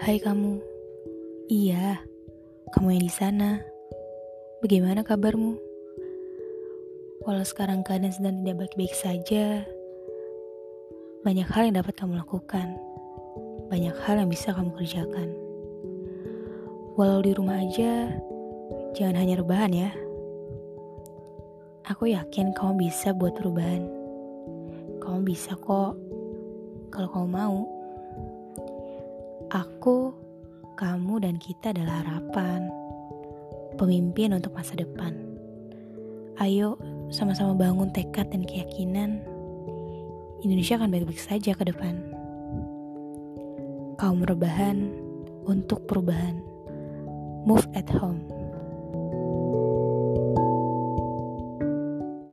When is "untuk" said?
34.30-34.54, 45.44-45.82